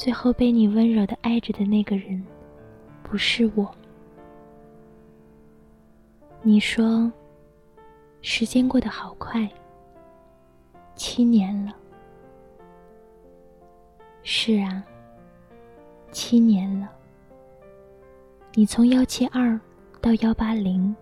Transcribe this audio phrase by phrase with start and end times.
[0.00, 2.24] 最后被你温柔的爱着的那个人，
[3.02, 3.70] 不是我。
[6.40, 7.12] 你说，
[8.22, 9.46] 时间过得好快，
[10.94, 11.76] 七年了。
[14.22, 14.82] 是啊，
[16.10, 16.90] 七年了。
[18.54, 19.60] 你从幺七二
[20.00, 20.96] 到幺八零，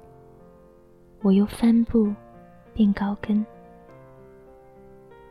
[1.23, 2.13] 我又帆布
[2.75, 3.47] 变高跟，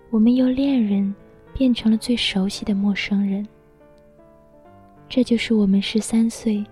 [0.10, 1.14] 我们由恋人
[1.54, 3.46] 变成了最熟悉的陌生人。
[5.10, 6.64] 这就是我们十三岁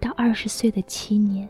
[0.00, 1.48] 到二十岁的七年。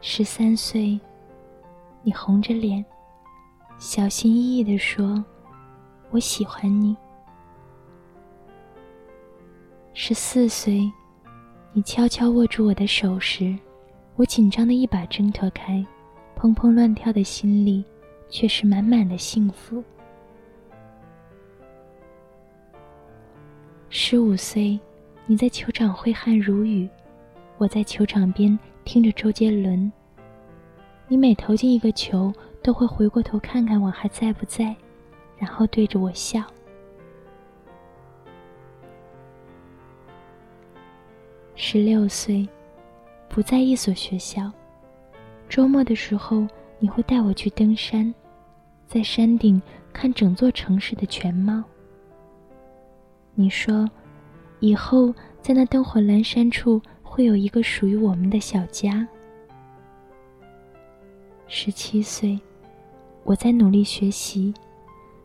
[0.00, 1.00] 十三岁，
[2.02, 2.84] 你红着脸，
[3.78, 5.24] 小心翼翼的说
[6.10, 6.96] ：“我喜欢你。”
[9.94, 10.82] 十四岁，
[11.72, 13.56] 你悄悄握住我的手时，
[14.16, 15.86] 我紧张的一把挣脱开，
[16.36, 17.84] 砰砰乱跳的心里。
[18.32, 19.84] 却是满满的幸福。
[23.90, 24.80] 十五岁，
[25.26, 26.88] 你在球场挥汗如雨，
[27.58, 29.92] 我在球场边听着周杰伦。
[31.08, 34.74] 你每投进一个球，都会回过头看看我还在不在，
[35.36, 36.42] 然后对着我笑。
[41.54, 42.48] 十六岁，
[43.28, 44.50] 不在一所学校，
[45.50, 46.46] 周末的时候
[46.78, 48.12] 你会带我去登山。
[48.92, 51.64] 在山顶看整座城市的全貌。
[53.34, 53.88] 你说，
[54.60, 59.08] 以后在那灯火阑珊处会有一个属于我们的小家。
[61.48, 62.38] 十七岁，
[63.24, 64.52] 我在努力学习，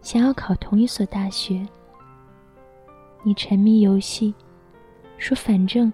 [0.01, 1.67] 想要考同一所大学。
[3.21, 4.33] 你沉迷游戏，
[5.17, 5.91] 说反正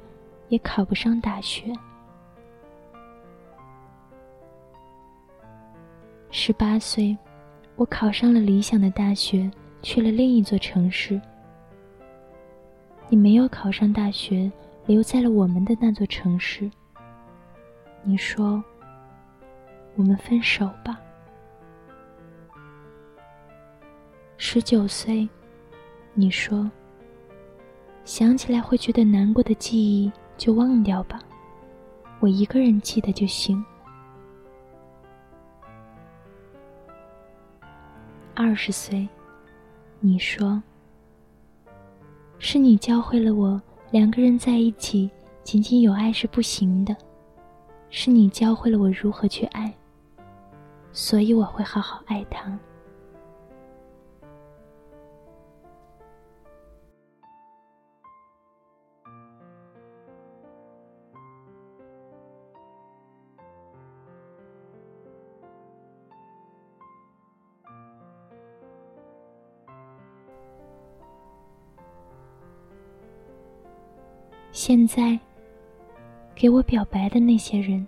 [0.50, 1.74] 也考不上大学。
[6.30, 7.18] 十八岁。
[7.76, 9.50] 我考上了理想的大学，
[9.82, 11.20] 去了另一座城市。
[13.10, 14.52] 你没有考上大学，
[14.86, 16.70] 留在了我们的那座城市。
[18.04, 18.64] 你说
[19.98, 21.00] ：“我们分手吧。”
[24.38, 25.28] 十九岁，
[26.14, 26.70] 你说
[28.06, 31.20] ：“想起来会觉得难过的记忆就忘掉吧，
[32.20, 33.64] 我一个人记得就行。”
[38.36, 39.08] 二十岁，
[40.00, 40.62] 你说，
[42.40, 43.62] 是你教会了我，
[43.92, 45.10] 两个人在一起，
[45.44, 46.96] 仅仅有爱是不行的，
[47.92, 49.72] 是你教会了我如何去爱，
[50.92, 52.58] 所以我会好好爱他。
[74.56, 75.20] 现在，
[76.36, 77.86] 给我表白的那些人，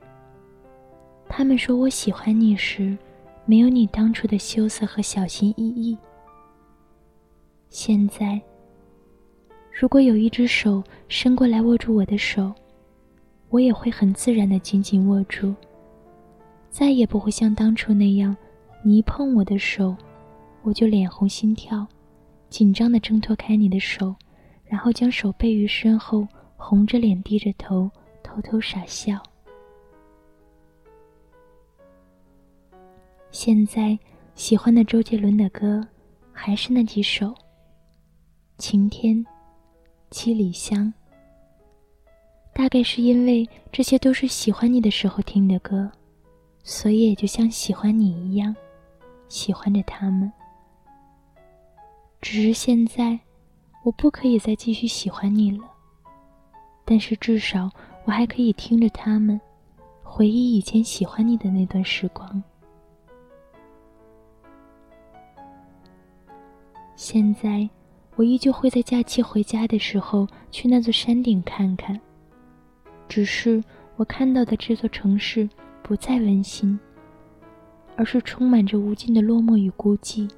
[1.30, 2.98] 他们说我喜欢你时，
[3.46, 5.96] 没有你当初的羞涩和小心翼翼。
[7.70, 8.42] 现在，
[9.72, 12.52] 如果有一只手伸过来握住我的手，
[13.50, 15.54] 我也会很自然的紧紧握住，
[16.72, 18.36] 再也不会像当初那样，
[18.84, 19.96] 你一碰我的手，
[20.64, 21.86] 我就脸红心跳，
[22.50, 24.16] 紧张的挣脱开你的手，
[24.66, 26.28] 然后将手背于身后。
[26.68, 27.88] 红着脸，低着头，
[28.24, 29.22] 偷偷傻笑。
[33.30, 33.96] 现在
[34.34, 35.88] 喜欢的周杰伦的歌，
[36.34, 37.28] 还是那几首，
[38.58, 39.16] 《晴天》
[40.10, 40.80] 《七里香》。
[42.52, 45.88] 大概是因为这些都是喜欢你的时候听的歌，
[46.64, 48.56] 所以也就像喜欢你一样，
[49.30, 50.34] 喜欢着他们。
[52.22, 53.20] 只是现在，
[53.84, 55.75] 我不可以再继续喜欢你了。
[56.86, 57.70] 但是至少
[58.06, 59.42] 我还可以听着他们，
[60.04, 62.42] 回忆以前喜欢你的那段时光。
[66.96, 67.68] 现在
[68.16, 72.00] 我依旧会在假期回家的时候去那座山顶看看，
[73.10, 73.62] 只是
[73.98, 75.50] 我看到的这座城市
[75.82, 76.80] 不再温馨，
[77.98, 80.30] 而是充满着无尽的落寞与孤寂。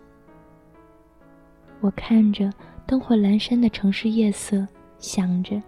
[1.81, 2.51] 我看着
[2.87, 4.67] 灯火阑珊的城市夜色，
[4.97, 5.61] 想着，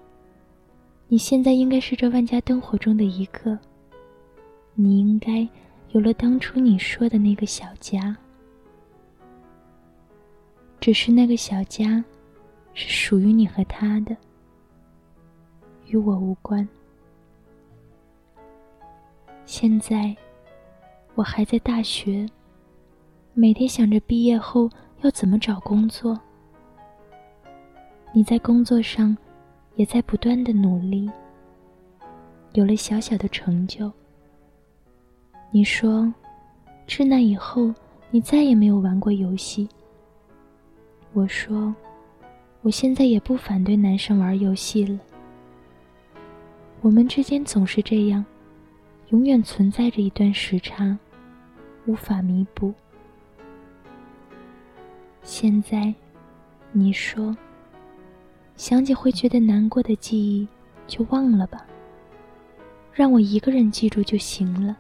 [1.12, 3.58] 你现在应该是这万家灯火中的一个。
[4.76, 5.48] 你应该
[5.90, 8.16] 有了当初你说的那个小家，
[10.80, 12.04] 只是那个小家，
[12.76, 14.16] 是属于你和他的，
[15.88, 16.66] 与我无关。
[19.46, 20.16] 现在，
[21.16, 22.24] 我还在大学，
[23.34, 24.70] 每天想着毕业后
[25.02, 26.18] 要怎么找工作。
[28.14, 29.18] 你在工作上，
[29.80, 31.10] 也在不断的努力，
[32.52, 33.90] 有了小小的成就。
[35.52, 36.14] 你说，
[36.86, 37.74] 自那以后，
[38.12, 39.70] 你再也没有玩过游戏。
[41.14, 41.74] 我说，
[42.62, 45.00] 我现在也不反对男生玩游戏了。
[46.82, 48.26] 我们之间总是这样。
[49.12, 50.96] 永远存在着一段时差，
[51.86, 52.74] 无法弥补。
[55.24, 55.94] 现在，
[56.74, 57.36] 你说，
[58.60, 60.46] 想起会觉得难过的记忆，
[60.86, 61.66] 就忘了吧，
[62.92, 64.76] 让我一个人记住就行了。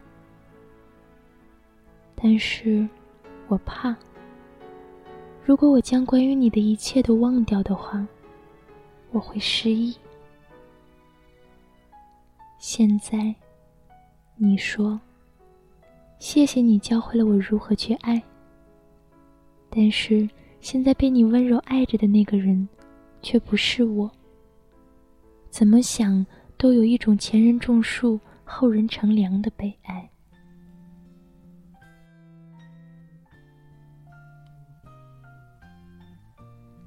[2.13, 2.85] 但是，
[3.47, 3.95] 我怕，
[5.45, 8.05] 如果我将关于你的一切都忘掉的话，
[9.11, 9.95] 我会失忆。
[12.59, 13.33] 现在。
[14.41, 14.97] 你说
[16.19, 18.21] ：“谢谢你教会了我如何去爱。”
[19.69, 20.29] 但是
[20.61, 22.65] 现在被你温柔爱着的那个人，
[23.21, 24.12] 却不是我。
[25.50, 26.25] 怎么想
[26.57, 30.10] 都有一种前人种树，后人乘凉的悲哀。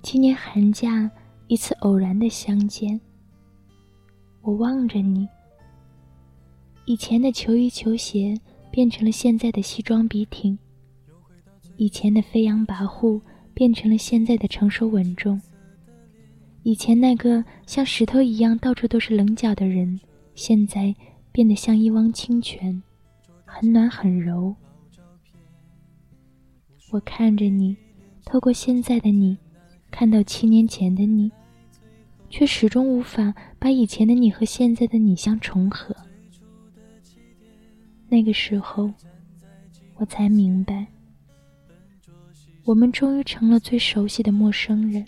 [0.02, 1.11] 今年寒假
[1.46, 3.00] 一次偶然的相见，
[4.43, 5.28] 我望着你。
[6.85, 8.37] 以前的球衣球鞋
[8.70, 10.58] 变成了现在的西装笔挺，
[11.76, 13.20] 以前的飞扬跋扈
[13.55, 15.40] 变成了现在的成熟稳重，
[16.64, 19.99] 以前那个像石头一样到处都是棱角的人，
[20.35, 20.94] 现在
[21.32, 22.81] 变得像一汪清泉，
[23.44, 24.55] 很暖很柔。
[26.93, 27.76] 我看着你，
[28.25, 29.37] 透过现在的你，
[29.91, 31.32] 看到七年前的你，
[32.31, 35.97] 却始终无法把以前的你和现在的你相重合。
[38.09, 38.93] 那个时候，
[39.97, 40.87] 我才明白，
[42.64, 45.05] 我们终于成了最熟悉的陌生人。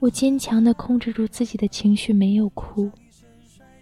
[0.00, 2.90] 我坚强的控制住自己的情绪，没有哭，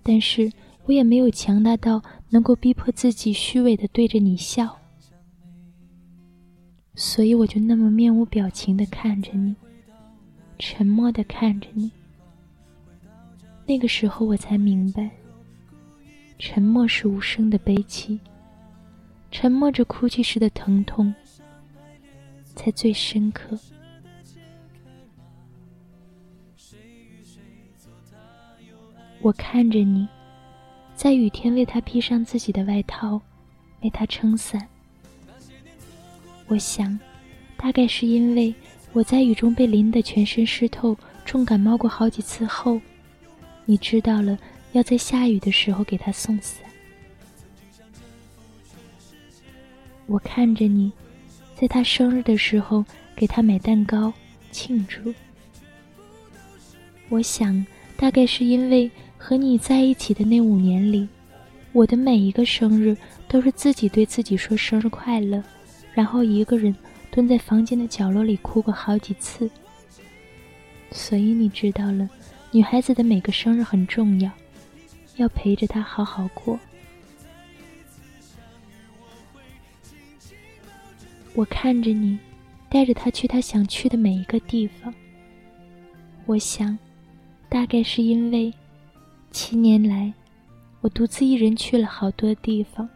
[0.03, 0.51] 但是
[0.85, 2.01] 我也没有强大到
[2.31, 4.79] 能够逼迫自己虚伪的对着你笑。
[6.95, 9.55] 所以我就那么面无表情的看着你，
[10.59, 11.91] 沉默的看着你。
[13.67, 15.11] 那个时候，我才明白。
[16.39, 18.19] 沉默是无声的悲泣，
[19.31, 21.15] 沉默着哭泣时的疼痛，
[22.55, 23.59] 才最深刻。
[29.23, 30.09] 我看着你，
[30.97, 33.21] 在雨天为他披上自己的外套，
[33.83, 34.67] 为他撑伞。
[36.49, 36.99] 我想，
[37.57, 38.53] 大概是因为
[38.93, 42.81] 我在雨中被淋得全身湿透，重感冒过好几次后，
[43.65, 44.37] 你知道了。
[44.73, 46.65] 要在下雨的时候给他送伞。
[50.07, 50.91] 我看着你，
[51.55, 52.83] 在他生日的时候
[53.15, 54.11] 给他买蛋糕
[54.51, 55.13] 庆祝。
[57.11, 57.65] 我想，
[57.99, 58.91] 大概是因为
[59.25, 61.09] 和你在一起的那五年里，
[61.71, 62.97] 我的每一个生日
[63.29, 65.41] 都是自己对自己说生日快乐，
[65.95, 66.75] 然后一个人
[67.09, 69.49] 蹲在房间的角落里哭过好几次。
[70.91, 72.11] 所以你知道了，
[72.51, 74.29] 女孩子的每个生日很重要。
[75.19, 76.59] 要陪着他好好过。
[81.35, 82.19] 我看着你，
[82.69, 84.93] 带着他去他想去的每一个地方。
[86.27, 86.77] 我想，
[87.49, 88.53] 大概是因为
[89.33, 90.13] 七年来，
[90.83, 92.87] 我独自一人去了好多地方，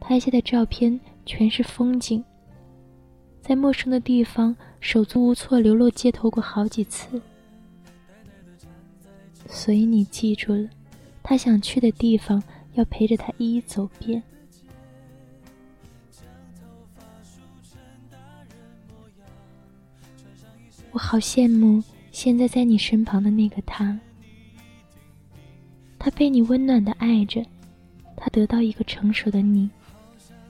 [0.00, 2.22] 拍下的照片全是风景。
[3.40, 7.22] 在陌生的地方手足无措流落街头过好几次，
[9.46, 10.68] 所以你记住了。
[11.22, 14.20] 他想去的地方，要陪着他一一走遍。
[20.90, 23.98] 我好羡慕现在在你身旁的那个他，
[26.02, 27.44] 他被你温暖的爱着，
[28.16, 29.68] 他得到一个成熟的你，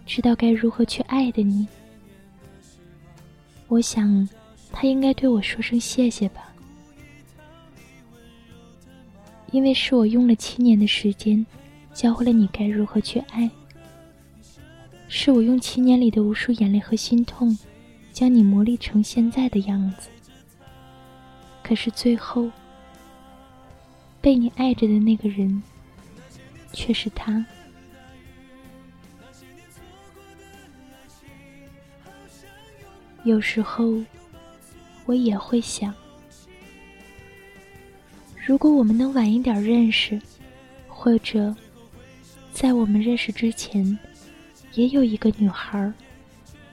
[0.06, 1.66] 知道该如何去爱的你。
[3.66, 4.28] 我想，
[4.72, 6.54] 他应该对我说声谢谢吧。
[9.50, 11.44] 因为是我用了七年的时间，
[11.92, 13.50] 教会了你该如何去爱，
[15.08, 17.58] 是我用七年里的无数眼泪和心痛，
[18.12, 20.08] 将你磨砺成现在的样子。
[21.64, 22.48] 可是最后，
[24.20, 25.62] 被你爱着的那个人，
[26.72, 27.44] 却是他。
[33.24, 34.02] 有时候，
[35.04, 35.94] 我也会想，
[38.46, 40.20] 如果我们能晚一点认识，
[40.88, 41.54] 或者
[42.52, 43.98] 在我们认识之前，
[44.74, 45.92] 也有一个女孩，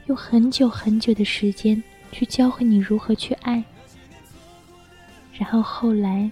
[0.06, 3.64] 用很久很久的时间去教会你如何去爱。
[5.34, 6.32] 然后后来，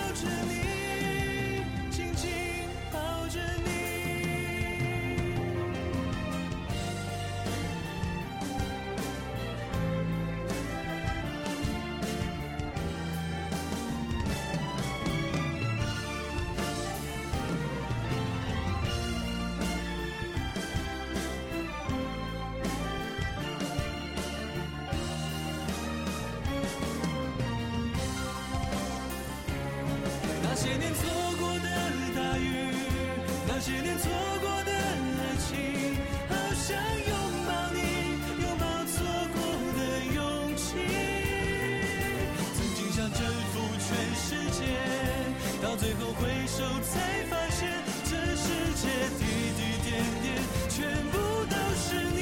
[46.61, 47.67] 后才发现
[48.05, 48.87] 这世界
[49.17, 49.25] 滴
[49.57, 49.89] 滴点
[50.21, 50.25] 点
[50.69, 51.17] 全部
[51.49, 52.21] 都是你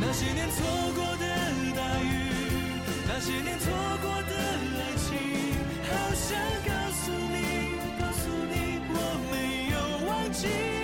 [0.00, 0.58] 那些年错
[0.94, 1.24] 过的
[1.76, 2.06] 大雨
[3.08, 4.34] 那些年错过的
[4.78, 5.08] 爱情
[5.88, 7.34] 好想告诉你
[7.98, 8.54] 告诉你
[8.88, 8.94] 我
[9.30, 9.34] 没
[9.72, 10.79] 有忘记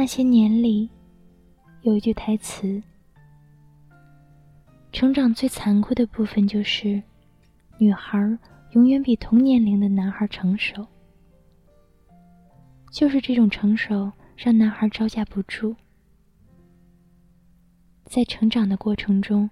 [0.00, 0.88] 那些年里，
[1.82, 2.80] 有一句台词
[4.94, 7.02] ：“成长最残酷的部分就是，
[7.78, 8.16] 女孩
[8.74, 10.86] 永远比同年龄的男孩成熟。
[12.92, 15.74] 就是这种成熟，让男孩招架不住。
[18.04, 19.50] 在成长的过程中，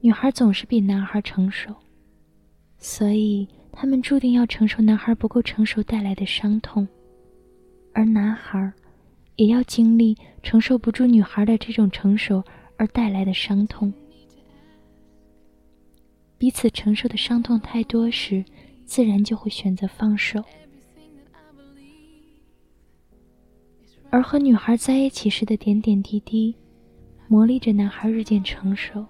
[0.00, 1.76] 女孩总是比男孩成熟，
[2.78, 6.88] 所以他们注定要承受男孩不够成熟带来的伤痛。”
[7.92, 8.72] 而男孩
[9.36, 12.42] 也要经历承受不住女孩的这种成熟
[12.76, 13.92] 而带来的伤痛。
[16.38, 18.44] 彼此承受的伤痛太多时，
[18.86, 20.42] 自然就会选择放手。
[24.08, 26.54] 而和女孩在一起时的点点滴滴，
[27.28, 29.04] 磨砺着男孩日渐成熟。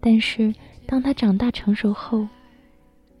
[0.00, 0.54] 但是，
[0.86, 2.26] 当他长大成熟后，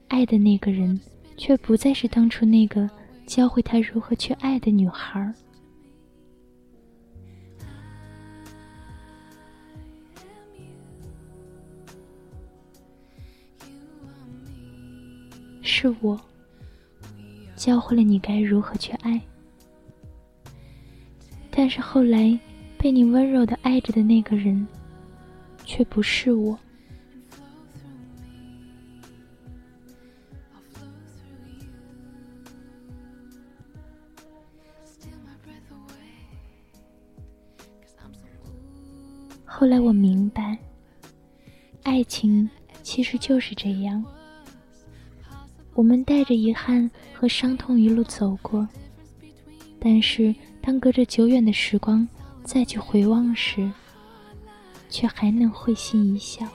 [0.08, 0.98] 爱的那个人
[1.36, 2.88] 却不再是当初那个。
[3.28, 5.32] 教会他如何去爱的女孩，
[15.60, 16.18] 是我
[17.54, 19.20] 教会了你该如何去爱。
[21.50, 22.36] 但是后来
[22.78, 24.66] 被你温柔的爱着的那个人，
[25.66, 26.58] 却不是我。
[39.60, 40.56] 后来我明白，
[41.82, 42.48] 爱情
[42.84, 44.04] 其实就是这样。
[45.74, 48.68] 我们带着遗憾和伤痛一路走过，
[49.80, 52.06] 但是当隔着久远的时光
[52.44, 53.68] 再去回望时，
[54.88, 56.46] 却还能会心一笑。